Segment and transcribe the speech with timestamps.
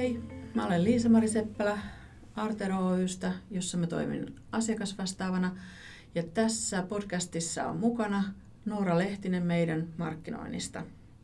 [0.00, 0.20] Hei,
[0.54, 1.78] mä olen Liisa-Mari Seppälä
[2.36, 5.56] Artero Oystä, jossa mä toimin asiakasvastaavana.
[6.14, 8.24] Ja tässä podcastissa on mukana
[8.64, 10.82] Noora Lehtinen meidän markkinoinnista.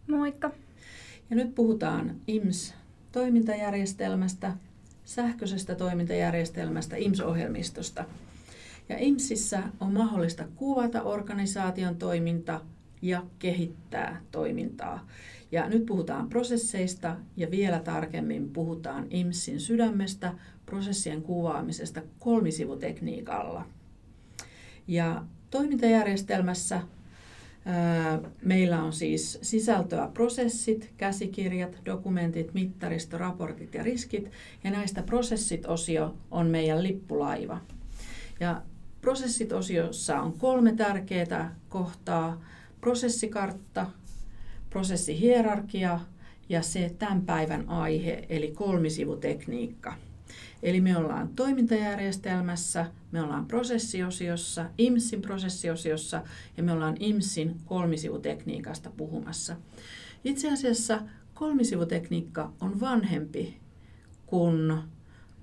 [0.09, 0.51] Moikka.
[1.31, 4.53] Ja nyt puhutaan IMS-toimintajärjestelmästä,
[5.05, 8.05] sähköisestä toimintajärjestelmästä, IMS-ohjelmistosta.
[8.89, 12.61] Ja IMSissä on mahdollista kuvata organisaation toiminta
[13.03, 15.07] ja kehittää toimintaa.
[15.53, 20.33] Ja nyt puhutaan prosesseista ja vielä tarkemmin puhutaan IMSin sydämestä,
[20.67, 23.67] prosessien kuvaamisesta kolmisivutekniikalla.
[24.89, 26.83] Ja toimintajärjestelmässä
[28.43, 34.31] Meillä on siis sisältöä prosessit, käsikirjat, dokumentit, mittaristo, raportit ja riskit.
[34.65, 37.61] Ja näistä prosessit-osio on meidän lippulaiva.
[38.41, 38.63] Ja
[39.01, 42.45] prosessit-osiossa on kolme tärkeää kohtaa.
[42.87, 43.87] Prosessikartta,
[44.71, 46.01] prosessihierarkia
[46.49, 49.95] ja se tämän päivän aihe, eli kolmisivutekniikka.
[50.63, 56.23] Eli me ollaan toimintajärjestelmässä, me ollaan prosessiosiossa, IMSin prosessiosiossa
[56.57, 59.57] ja me ollaan IMSin kolmisivutekniikasta puhumassa.
[60.25, 61.03] Itse asiassa
[61.35, 63.61] kolmisivutekniikka on vanhempi
[64.27, 64.73] kuin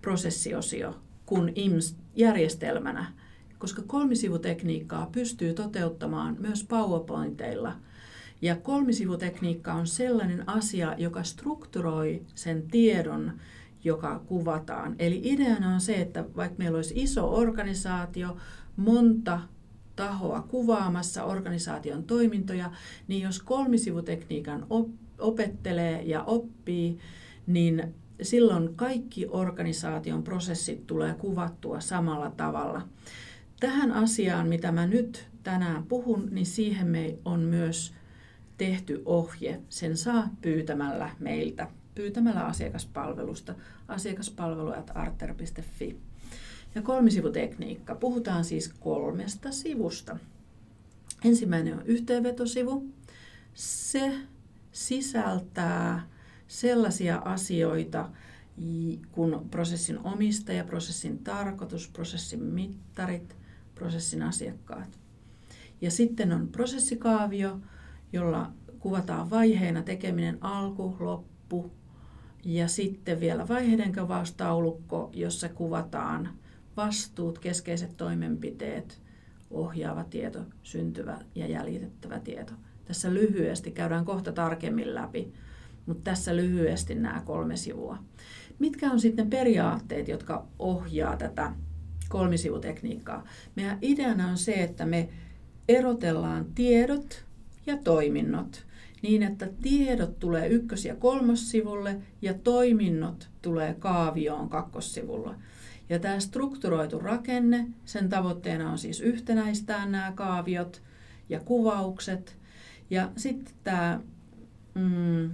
[0.02, 3.14] prosessiosio, kuin IMS järjestelmänä,
[3.64, 7.74] koska kolmisivutekniikkaa pystyy toteuttamaan myös PowerPointeilla–
[8.42, 13.34] ja kolmisivutekniikka on sellainen asia, joka strukturoi sen tiedon,
[13.84, 14.96] joka kuvataan.
[15.00, 18.38] Eli ideana on se, että vaikka meillä olisi iso organisaatio,
[18.76, 19.40] monta
[19.96, 22.72] tahoa kuvaamassa organisaation toimintoja,
[23.08, 24.68] niin jos kolmisivutekniikan
[25.20, 26.98] opettelee ja oppii,
[27.48, 32.82] niin silloin kaikki organisaation prosessit tulee kuvattua samalla tavalla.
[33.64, 37.94] Tähän asiaan, mitä mä nyt tänään puhun, niin siihen me on myös
[38.58, 39.62] tehty ohje.
[39.70, 43.56] Sen saa pyytämällä meiltä, pyytämällä asiakaspalvelusta
[43.88, 45.98] asiakaspalveluat.arter.fi.
[46.76, 47.96] Ja kolmisivutekniikka.
[47.96, 50.18] Puhutaan siis kolmesta sivusta.
[51.26, 52.86] Ensimmäinen on yhteenvetosivu.
[53.54, 54.14] Se
[54.72, 56.08] sisältää
[56.48, 58.10] sellaisia asioita,
[59.12, 63.43] kun prosessin omistaja, prosessin tarkoitus, prosessin mittarit,
[63.76, 65.00] prosessin asiakkaat.
[65.82, 67.60] Ja sitten on prosessikaavio,
[68.14, 71.72] jolla kuvataan vaiheena tekeminen alku, loppu
[72.46, 76.30] ja sitten vielä vaiheiden kuvaustaulukko, jossa kuvataan
[76.78, 79.02] vastuut, keskeiset toimenpiteet,
[79.52, 82.54] ohjaava tieto, syntyvä ja jäljitettävä tieto.
[82.86, 85.34] Tässä lyhyesti käydään kohta tarkemmin läpi,
[85.86, 87.98] mutta tässä lyhyesti nämä kolme sivua.
[88.60, 91.54] Mitkä on sitten periaatteet, jotka ohjaa tätä
[92.14, 93.24] kolmisivutekniikkaa?
[93.56, 95.10] Meidän ideana on se, että me
[95.68, 97.26] erotellaan tiedot
[97.66, 98.66] ja toiminnot
[99.02, 105.36] niin, että tiedot tulee ykkös- ja kolmossivulle ja toiminnot tulee kaavioon kakkossivulla.
[105.90, 110.82] Ja tämä strukturoitu rakenne, sen tavoitteena on siis yhtenäistää nämä kaaviot
[111.30, 112.38] ja kuvaukset.
[112.90, 114.00] Ja sitten tämä
[114.74, 115.32] mm,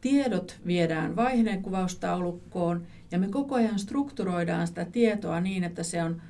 [0.00, 6.22] tiedot viedään vaiheenkuvaustaulukkoon ja me koko ajan strukturoidaan sitä tietoa niin, että se on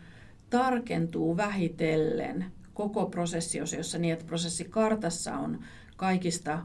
[0.51, 2.45] tarkentuu vähitellen
[2.75, 5.59] koko prosessiosiossa niin, että prosessikartassa on
[5.97, 6.59] kaikista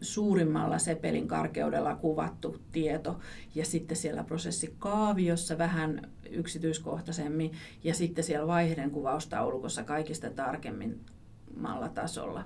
[0.00, 3.18] suurimmalla sepelin karkeudella kuvattu tieto
[3.54, 7.52] ja sitten siellä prosessikaaviossa vähän yksityiskohtaisemmin
[7.84, 12.44] ja sitten siellä vaiheiden kuvaustaulukossa kaikista tarkemmalla tasolla.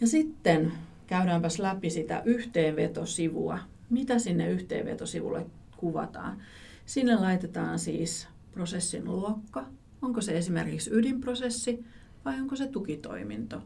[0.00, 0.72] Ja sitten
[1.06, 3.58] käydäänpäs läpi sitä yhteenvetosivua.
[3.90, 6.42] Mitä sinne yhteenvetosivulle kuvataan?
[6.86, 9.66] Sinne laitetaan siis prosessin luokka,
[10.02, 11.84] Onko se esimerkiksi ydinprosessi
[12.24, 13.62] vai onko se tukitoiminto?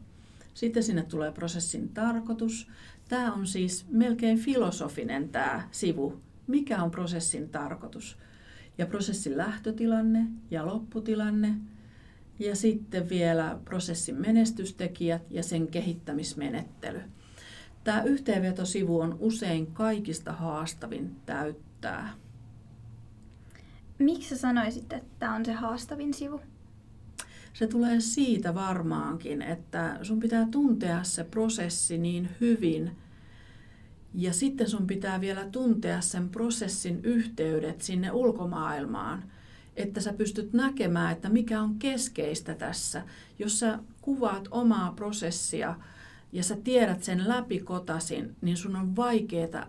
[0.53, 2.67] Sitten sinne tulee prosessin tarkoitus.
[3.09, 6.21] Tämä on siis melkein filosofinen tämä sivu.
[6.47, 8.17] Mikä on prosessin tarkoitus?
[8.77, 11.55] Ja prosessin lähtötilanne ja lopputilanne.
[12.43, 17.01] Ja sitten vielä prosessin menestystekijät ja sen kehittämismenettely.
[17.83, 22.13] Tämä yhteenvetosivu on usein kaikista haastavin täyttää.
[23.99, 26.41] Miksi sanoisit, että tämä on se haastavin sivu?
[27.53, 32.91] Se tulee siitä varmaankin, että sun pitää tuntea se prosessi niin hyvin,
[34.13, 39.31] ja sitten sun pitää vielä tuntea sen prosessin yhteydet sinne ulkomaailmaan,
[39.75, 43.03] että sä pystyt näkemään, että mikä on keskeistä tässä.
[43.39, 45.75] Jos sä kuvaat omaa prosessia
[46.31, 49.67] ja sä tiedät sen läpikotasin, niin sun on vaikeaa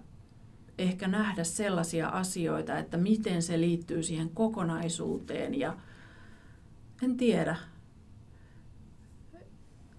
[0.78, 5.76] ehkä nähdä sellaisia asioita, että miten se liittyy siihen kokonaisuuteen ja
[7.02, 7.56] en tiedä.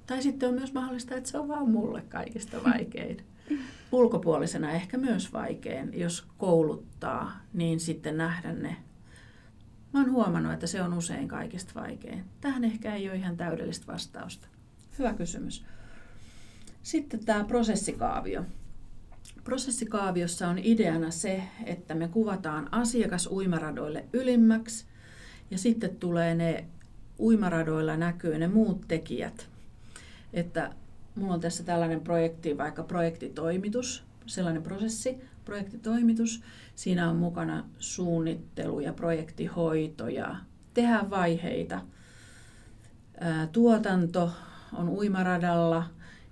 [0.05, 3.17] Tai sitten on myös mahdollista, että se on vaan mulle kaikista vaikein.
[3.91, 8.75] ulkopuolisena ehkä myös vaikein, jos kouluttaa, niin sitten nähdä ne.
[9.95, 12.23] Mä oon huomannut, että se on usein kaikista vaikein.
[12.41, 14.47] Tähän ehkä ei ole ihan täydellistä vastausta.
[14.99, 15.65] Hyvä kysymys.
[16.83, 18.45] Sitten tämä prosessikaavio.
[19.43, 24.85] Prosessikaaviossa on ideana se, että me kuvataan asiakas uimaradoille ylimmäksi
[25.51, 26.65] ja sitten tulee ne
[27.19, 29.49] uimaradoilla näkyy ne muut tekijät.
[30.33, 30.71] Että
[31.15, 36.43] mulla on tässä tällainen projekti, vaikka projektitoimitus, sellainen prosessi, projektitoimitus.
[36.75, 40.35] Siinä on mukana suunnittelu ja projektihoito ja
[40.73, 41.81] tehdään vaiheita.
[43.51, 44.31] Tuotanto
[44.73, 45.83] on uimaradalla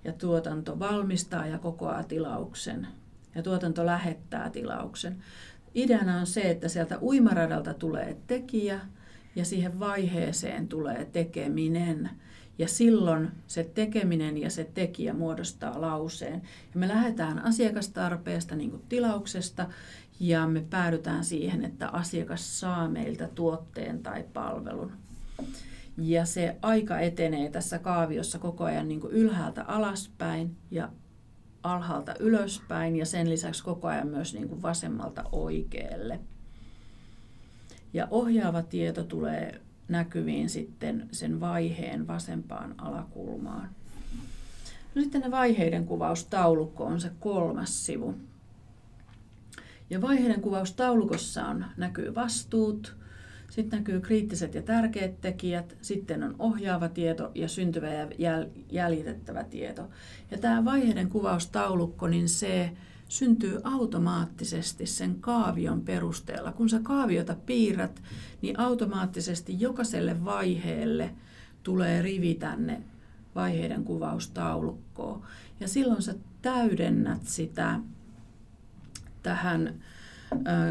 [0.04, 2.86] ja tuotanto valmistaa ja kokoaa tilauksen
[3.34, 5.22] ja tuotanto lähettää tilauksen.
[5.74, 8.80] Ideana on se, että sieltä uimaradalta tulee tekijä
[9.36, 12.10] ja siihen vaiheeseen tulee tekeminen.
[12.58, 16.42] Ja silloin se tekeminen ja se tekijä muodostaa lauseen.
[16.74, 19.66] Ja me lähdetään asiakastarpeesta, niin kuin tilauksesta,
[20.20, 24.92] ja me päädytään siihen, että asiakas saa meiltä tuotteen tai palvelun.
[25.98, 30.88] Ja se aika etenee tässä kaaviossa koko ajan niin kuin ylhäältä alaspäin ja
[31.62, 36.20] alhaalta ylöspäin ja sen lisäksi koko ajan myös niin kuin vasemmalta oikealle.
[37.92, 43.68] Ja ohjaava tieto tulee näkyviin sitten sen vaiheen vasempaan alakulmaan.
[44.94, 48.14] No sitten ne vaiheiden kuvaustaulukko on se kolmas sivu.
[49.90, 52.96] Ja vaiheiden kuvaustaulukossa on, näkyy vastuut,
[53.50, 57.88] sitten näkyy kriittiset ja tärkeät tekijät, sitten on ohjaava tieto ja syntyvä
[58.18, 59.90] ja jäljitettävä tieto.
[60.30, 62.70] Ja tämä vaiheiden kuvaustaulukko, niin se
[63.14, 66.52] syntyy automaattisesti sen kaavion perusteella.
[66.52, 68.02] Kun sä kaaviota piirrät,
[68.42, 71.14] niin automaattisesti jokaiselle vaiheelle
[71.62, 72.82] tulee rivi tänne
[73.34, 75.22] vaiheiden kuvaustaulukkoon.
[75.60, 77.80] Ja silloin sä täydennät sitä
[79.22, 79.74] tähän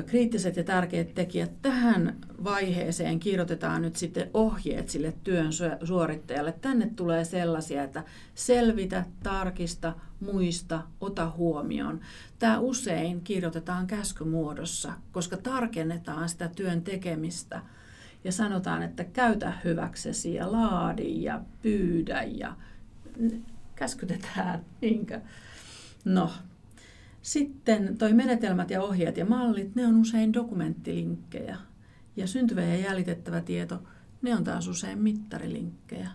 [0.06, 1.62] kriittiset ja tärkeät tekijät.
[1.62, 5.50] Tähän vaiheeseen kirjoitetaan nyt sitten ohjeet sille työn
[5.84, 6.52] suorittajalle.
[6.62, 8.04] Tänne tulee sellaisia, että
[8.36, 12.00] selvitä, tarkista, muista, ota huomioon.
[12.40, 17.62] Tämä usein kirjoitetaan käskymuodossa, koska tarkennetaan sitä työn tekemistä
[18.24, 22.56] ja sanotaan, että käytä hyväksesi ja laadi ja pyydä ja
[23.76, 24.66] käskytetään.
[24.82, 25.22] Niinkö?
[26.06, 26.32] No,
[27.24, 31.58] sitten toi menetelmät ja ohjeet ja mallit, ne on usein dokumenttilinkkejä.
[32.16, 33.84] Ja syntyvä ja jäljitettävä tieto,
[34.22, 36.10] ne on taas usein mittarilinkkejä.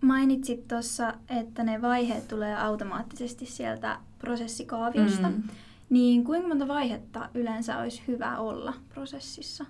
[0.00, 5.28] Mainitsit tuossa, että ne vaiheet tulee automaattisesti sieltä prosessikaaviosta.
[5.28, 5.42] Mm.
[5.90, 9.64] Niin kuinka monta vaihetta yleensä olisi hyvä olla prosessissa?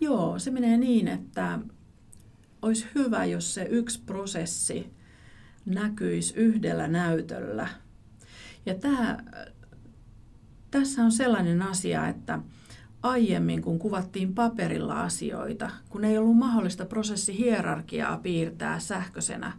[0.00, 1.58] Joo, se menee niin, että
[2.62, 4.90] olisi hyvä, jos se yksi prosessi
[5.66, 7.68] näkyisi yhdellä näytöllä–
[8.66, 9.18] ja tämä,
[10.70, 12.38] tässä on sellainen asia, että
[13.02, 19.52] aiemmin kun kuvattiin paperilla asioita, kun ei ollut mahdollista prosessihierarkiaa piirtää sähköisenä,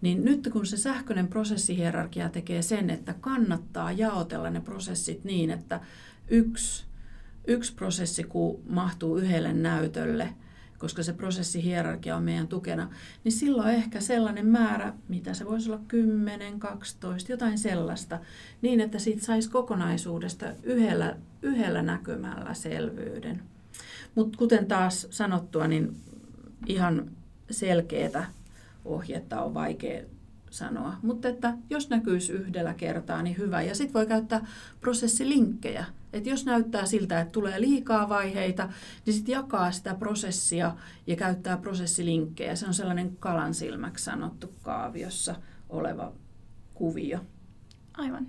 [0.00, 5.80] niin nyt kun se sähköinen prosessihierarkia tekee sen, että kannattaa jaotella ne prosessit niin, että
[6.28, 6.84] yksi,
[7.46, 8.26] yksi prosessi
[8.68, 10.34] mahtuu yhdelle näytölle–
[10.80, 12.90] koska se prosessihierarkia on meidän tukena,
[13.24, 18.18] niin silloin ehkä sellainen määrä, mitä se voisi olla 10, 12, jotain sellaista,
[18.62, 23.42] niin että siitä saisi kokonaisuudesta yhdellä, yhdellä näkymällä selvyyden.
[24.14, 25.96] Mutta kuten taas sanottua, niin
[26.66, 27.10] ihan
[27.50, 28.26] selkeätä
[28.84, 30.02] ohjetta on vaikea
[30.50, 30.94] sanoa.
[31.02, 33.62] Mutta että jos näkyisi yhdellä kertaa, niin hyvä.
[33.62, 34.46] Ja sitten voi käyttää
[34.80, 35.84] prosessilinkkejä.
[36.12, 38.68] Että jos näyttää siltä, että tulee liikaa vaiheita,
[39.06, 40.74] niin sitten jakaa sitä prosessia
[41.06, 42.54] ja käyttää prosessilinkkejä.
[42.54, 45.34] Se on sellainen kalan silmäksi sanottu kaaviossa
[45.68, 46.12] oleva
[46.74, 47.18] kuvio.
[47.96, 48.26] Aivan.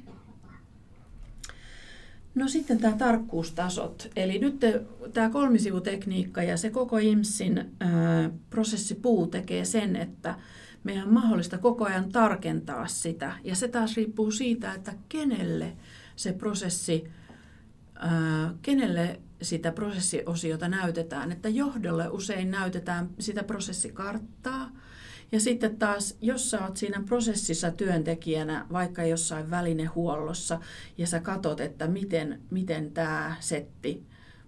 [2.36, 4.10] No sitten tämä tarkkuustasot.
[4.16, 4.60] Eli nyt
[5.14, 10.36] tämä kolmisivutekniikka ja se koko IMSin ää, prosessipuu tekee sen, että
[10.84, 13.34] meidän on mahdollista koko ajan tarkentaa sitä.
[13.44, 15.74] Ja se taas riippuu siitä, että kenelle
[16.16, 17.12] se prosessi,
[17.96, 21.32] ää, kenelle sitä prosessiosiota näytetään.
[21.32, 24.72] Että johdolle usein näytetään sitä prosessikarttaa,
[25.32, 30.60] ja sitten taas, jos sä oot siinä prosessissa työntekijänä, vaikka jossain välinehuollossa,
[30.98, 34.04] ja sä katot, että miten, miten tämä setti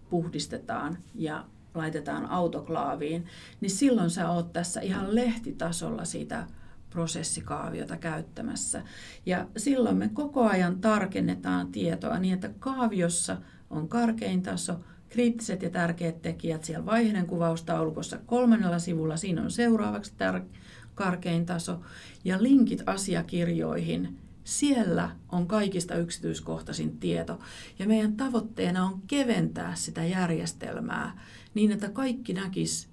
[0.10, 3.26] puhdistetaan ja laitetaan autoklaaviin,
[3.62, 6.48] niin silloin sä oot tässä ihan lehtitasolla siitä
[6.90, 8.84] prosessikaaviota käyttämässä.
[9.26, 13.38] Ja silloin me koko ajan tarkennetaan tietoa niin, että kaaviossa
[13.70, 20.14] on karkein taso, kriittiset ja tärkeät tekijät siellä vaiheiden kuvaustaulukossa kolmannella sivulla, siinä on seuraavaksi
[20.14, 20.58] tär-
[20.96, 21.82] karkein taso,
[22.24, 24.18] ja linkit asiakirjoihin.
[24.44, 27.40] Siellä on kaikista yksityiskohtaisin tieto.
[27.80, 31.20] Ja meidän tavoitteena on keventää sitä järjestelmää
[31.54, 32.90] niin, että kaikki näkis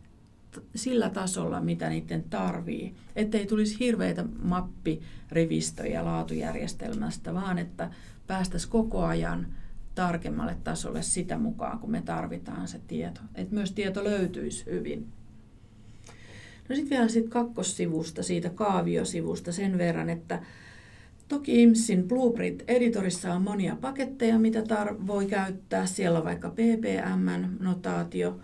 [0.75, 2.95] sillä tasolla, mitä niiden tarvii.
[3.17, 7.91] Ettei tulisi hirveitä mappirivistöjä laatujärjestelmästä, vaan että
[8.27, 9.47] päästäisiin koko ajan
[9.95, 13.21] tarkemmalle tasolle sitä mukaan, kun me tarvitaan se tieto.
[13.35, 15.07] Että myös tieto löytyisi hyvin.
[16.69, 20.43] No sitten vielä sit kakkossivusta, siitä kaaviosivusta sen verran, että
[21.29, 25.87] toki IMSin Blueprint-editorissa on monia paketteja, mitä tar- voi käyttää.
[25.87, 28.41] Siellä on vaikka PPM-notaatio,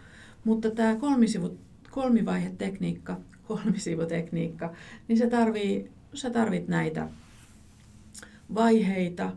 [0.46, 1.58] mutta tämä kolmisivu,
[1.90, 4.72] kolmivaihetekniikka, kolmisivutekniikka,
[5.08, 7.08] niin se tarvii, sä tarvit näitä
[8.54, 9.32] vaiheita,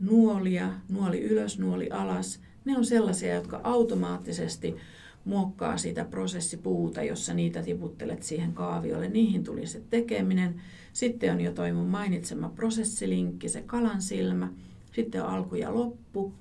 [0.00, 2.40] nuolia, nuoli ylös, nuoli alas.
[2.64, 4.76] Ne on sellaisia, jotka automaattisesti
[5.24, 9.08] muokkaa sitä prosessipuuta, jossa niitä tiputtelet siihen kaaviolle.
[9.08, 10.60] Niihin tuli se tekeminen.
[10.92, 14.52] Sitten on jo toi mun mainitsema prosessilinkki, se kalan silmä.
[14.92, 16.32] Sitten on alku ja loppu.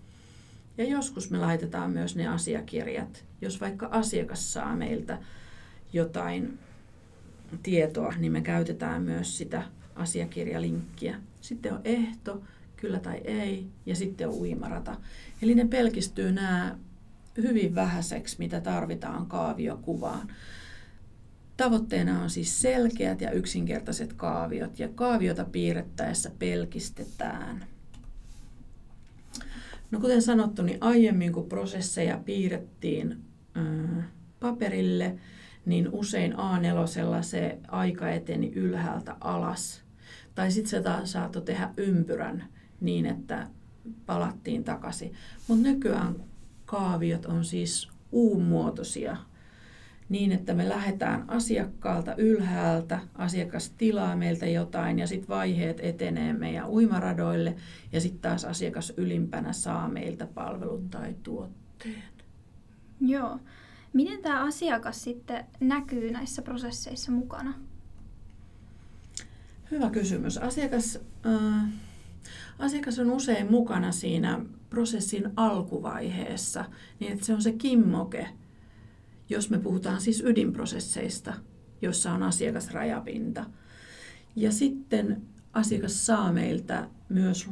[0.82, 3.26] Ja joskus me laitetaan myös ne asiakirjat.
[3.42, 5.20] Jos vaikka asiakas saa meiltä
[5.94, 6.60] jotain
[7.64, 9.64] tietoa, niin me käytetään myös sitä
[9.96, 11.16] asiakirjalinkkiä.
[11.42, 12.42] Sitten on ehto,
[12.78, 14.98] kyllä tai ei, ja sitten on uimarata.
[15.42, 16.78] Eli ne pelkistyy nämä
[17.38, 20.28] hyvin vähäiseksi, mitä tarvitaan kaaviokuvaan.
[21.58, 27.66] Tavoitteena on siis selkeät ja yksinkertaiset kaaviot, ja kaaviota piirrettäessä pelkistetään.
[29.92, 33.18] No kuten sanottu, niin aiemmin kun prosesseja piirrettiin
[34.40, 35.20] paperille,
[35.66, 39.84] niin usein A4 se aika eteni ylhäältä alas.
[40.36, 42.44] Tai sitten se taas saattoi tehdä ympyrän
[42.82, 43.48] niin, että
[44.06, 45.14] palattiin takaisin.
[45.48, 46.16] Mutta nykyään
[46.66, 49.18] kaaviot on siis U-muotoisia
[50.12, 56.70] niin, että me lähdetään asiakkaalta ylhäältä, asiakas tilaa meiltä jotain ja sitten vaiheet etenee meidän
[56.70, 57.56] uimaradoille
[57.92, 62.04] ja sitten taas asiakas ylimpänä saa meiltä palvelun tai tuotteen.
[63.02, 63.40] Joo.
[63.94, 67.54] Miten tämä asiakas sitten näkyy näissä prosesseissa mukana?
[69.72, 70.38] Hyvä kysymys.
[70.38, 71.70] Asiakas, äh,
[72.60, 74.40] asiakas on usein mukana siinä
[74.70, 76.66] prosessin alkuvaiheessa,
[77.00, 78.28] niin että se on se kimmoke,
[79.32, 81.34] jos me puhutaan siis ydinprosesseista,
[81.82, 83.46] jossa on asiakasrajapinta.
[84.36, 85.22] Ja sitten
[85.54, 87.50] asiakas saa meiltä myös,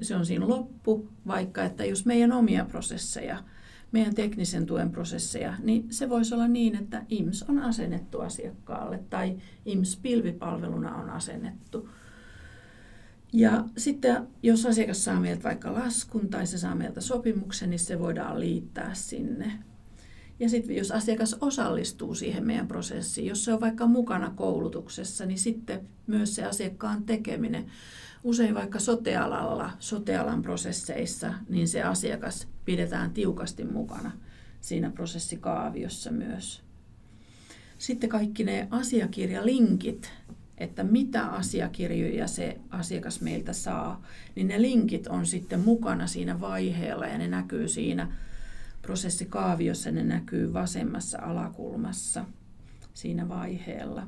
[0.00, 3.42] se on siinä loppu, vaikka että jos meidän omia prosesseja–
[3.92, 9.36] meidän teknisen tuen prosesseja, niin se voisi olla niin, että IMS on asennettu asiakkaalle tai
[9.66, 11.88] IMS-pilvipalveluna on asennettu.
[13.32, 17.98] Ja sitten jos asiakas saa meiltä vaikka laskun tai se saa meiltä sopimuksen, niin se
[17.98, 19.52] voidaan liittää sinne.
[20.40, 25.38] Ja sitten jos asiakas osallistuu siihen meidän prosessiin, jos se on vaikka mukana koulutuksessa, niin
[25.38, 27.66] sitten myös se asiakkaan tekeminen
[28.24, 34.12] usein vaikka sotealalla, sotealan prosesseissa, niin se asiakas pidetään tiukasti mukana
[34.60, 36.62] siinä prosessikaaviossa myös.
[37.78, 40.12] Sitten kaikki ne asiakirjalinkit,
[40.58, 44.02] että mitä asiakirjoja se asiakas meiltä saa,
[44.34, 48.12] niin ne linkit on sitten mukana siinä vaiheella ja ne näkyy siinä
[48.86, 52.24] prosessikaaviossa, ne näkyy vasemmassa alakulmassa
[52.94, 54.06] siinä vaiheella.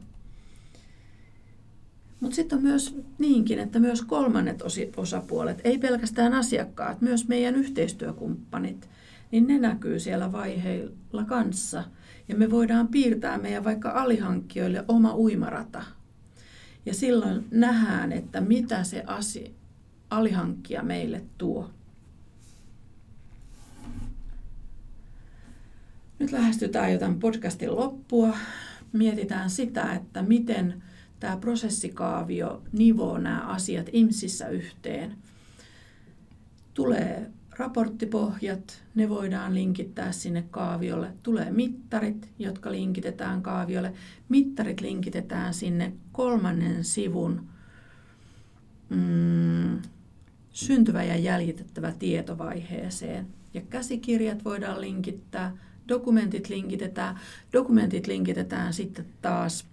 [2.21, 4.63] Mutta sitten on myös niinkin, että myös kolmannet
[4.97, 8.89] osapuolet, ei pelkästään asiakkaat, myös meidän yhteistyökumppanit,
[9.31, 11.85] niin ne näkyy siellä vaiheilla kanssa.
[12.29, 15.83] Ja me voidaan piirtää meidän vaikka alihankkijoille oma uimarata.
[16.87, 19.51] Ja silloin nähdään, että mitä se asia,
[20.11, 21.71] alihankkija meille tuo.
[26.29, 28.37] Nyt lähestytään jo tämän podcastin loppua.
[28.93, 30.83] Mietitään sitä, että miten
[31.21, 35.17] tämä prosessikaavio nivoo nämä asiat IMSissä yhteen.
[36.75, 41.09] Tulee raporttipohjat, ne voidaan linkittää sinne kaaviolle.
[41.23, 43.93] Tulee mittarit, jotka linkitetään kaaviolle.
[44.29, 47.49] Mittarit linkitetään sinne kolmannen sivun
[48.89, 49.83] mm,
[50.51, 53.27] syntyvä ja jäljitettävä tietovaiheeseen.
[53.55, 55.57] Ja käsikirjat voidaan linkittää,
[55.89, 57.19] dokumentit linkitetään.
[57.53, 59.67] Dokumentit linkitetään sitten taas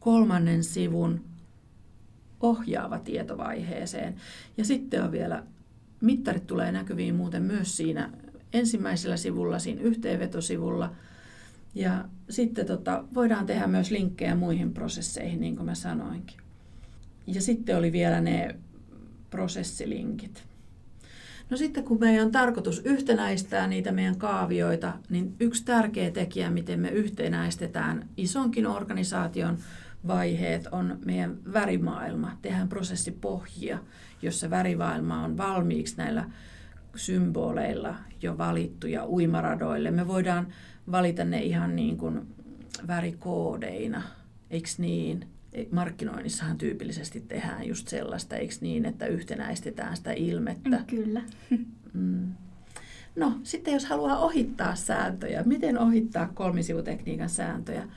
[0.00, 1.20] kolmannen sivun
[2.40, 4.14] ohjaava tietovaiheeseen.
[4.56, 5.44] Ja sitten on vielä,
[6.00, 8.10] mittarit tulee näkyviin muuten myös siinä
[8.52, 10.92] ensimmäisellä sivulla, siinä yhteenvetosivulla.
[11.74, 16.36] Ja sitten tota, voidaan tehdä myös linkkejä muihin prosesseihin, niin kuin mä sanoinkin.
[17.26, 18.56] Ja sitten oli vielä ne
[19.30, 20.53] prosessilinkit.
[21.50, 26.80] No sitten kun meidän on tarkoitus yhtenäistää niitä meidän kaavioita, niin yksi tärkeä tekijä, miten
[26.80, 29.58] me yhtenäistetään isonkin organisaation
[30.06, 32.36] vaiheet on meidän värimaailma.
[32.42, 33.78] Tehdään prosessipohjia,
[34.22, 36.30] jossa värimaailma on valmiiksi näillä
[36.96, 39.90] symboleilla jo valittuja uimaradoille.
[39.90, 40.46] Me voidaan
[40.90, 42.34] valita ne ihan niin kuin
[42.86, 44.02] värikoodeina,
[44.50, 45.33] eikö niin?
[45.70, 50.84] Markkinoinnissahan tyypillisesti tehdään just sellaista, eikö niin, että yhtenäistetään sitä ilmettä.
[50.86, 51.22] Kyllä.
[51.94, 52.32] Mm.
[53.16, 57.88] No, sitten jos haluaa ohittaa sääntöjä, miten ohittaa kolmisivutekniikan sääntöjä?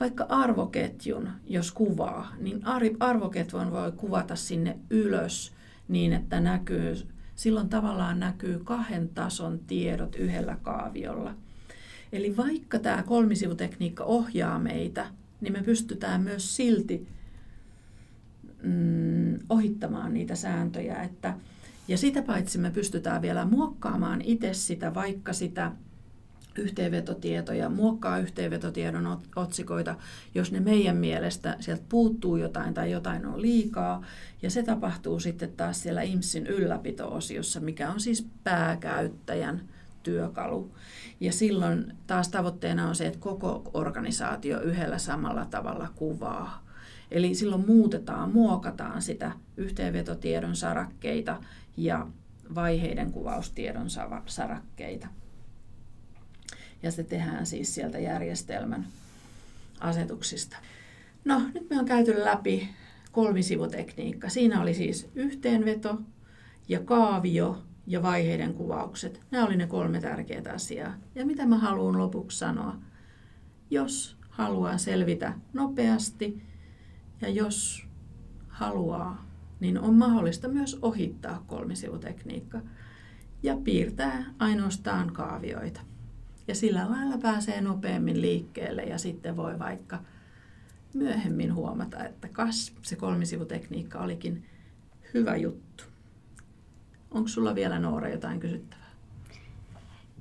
[0.00, 2.60] Vaikka arvoketjun, jos kuvaa, niin
[3.00, 5.52] arvoketjun voi kuvata sinne ylös
[5.88, 6.96] niin, että näkyy,
[7.34, 11.34] silloin tavallaan näkyy kahden tason tiedot yhdellä kaaviolla.
[12.12, 15.06] Eli vaikka tämä kolmisivutekniikka ohjaa meitä,
[15.40, 17.08] niin me pystytään myös silti
[18.62, 21.34] mm, ohittamaan niitä sääntöjä, että
[21.88, 25.72] ja sitä paitsi me pystytään vielä muokkaamaan itse sitä, vaikka sitä
[26.58, 29.96] yhteenvetotietoja, muokkaa yhteenvetotiedon otsikoita,
[30.34, 34.04] jos ne meidän mielestä sieltä puuttuu jotain tai jotain on liikaa.
[34.42, 39.62] Ja se tapahtuu sitten taas siellä IMSin ylläpito-osiossa, mikä on siis pääkäyttäjän
[40.06, 40.74] työkalu.
[41.20, 46.66] Ja silloin taas tavoitteena on se, että koko organisaatio yhdellä samalla tavalla kuvaa.
[47.10, 51.42] Eli silloin muutetaan, muokataan sitä yhteenvetotiedon sarakkeita
[51.76, 52.06] ja
[52.54, 53.86] vaiheiden kuvaustiedon
[54.26, 55.08] sarakkeita.
[56.82, 58.86] Ja se tehdään siis sieltä järjestelmän
[59.80, 60.56] asetuksista.
[61.24, 62.68] No, nyt me on käyty läpi
[63.12, 64.28] kolmisivutekniikka.
[64.28, 65.98] Siinä oli siis yhteenveto
[66.68, 69.20] ja kaavio ja vaiheiden kuvaukset.
[69.30, 70.94] Nämä oli ne kolme tärkeää asiaa.
[71.14, 72.76] Ja mitä mä haluan lopuksi sanoa?
[73.70, 76.42] Jos haluaa selvitä nopeasti
[77.20, 77.86] ja jos
[78.48, 79.26] haluaa
[79.60, 82.60] niin on mahdollista myös ohittaa kolmisivutekniikka
[83.42, 85.80] ja piirtää ainoastaan kaavioita.
[86.48, 89.98] Ja sillä lailla pääsee nopeammin liikkeelle ja sitten voi vaikka
[90.94, 94.46] myöhemmin huomata, että kas, se kolmisivutekniikka olikin
[95.14, 95.84] hyvä juttu.
[97.16, 98.86] Onko sulla vielä Noora jotain kysyttävää?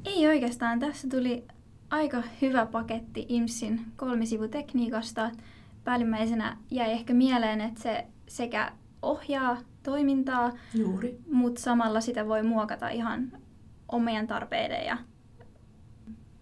[0.05, 0.79] Ei oikeastaan.
[0.79, 1.43] Tässä tuli
[1.89, 5.31] aika hyvä paketti IMSin kolmisivutekniikasta.
[5.83, 11.19] Päällimmäisenä jäi ehkä mieleen, että se sekä ohjaa toimintaa, Juuri.
[11.31, 13.31] mutta samalla sitä voi muokata ihan
[13.91, 14.97] omien tarpeiden ja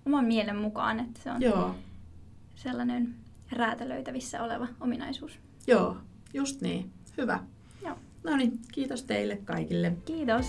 [0.05, 1.75] oman mielen mukaan, että se on Joo.
[2.55, 3.15] sellainen
[3.51, 5.39] räätälöitävissä oleva ominaisuus.
[5.67, 5.97] Joo,
[6.33, 6.91] just niin.
[7.17, 7.39] Hyvä.
[8.23, 9.93] No niin, kiitos teille kaikille.
[10.05, 10.45] Kiitos.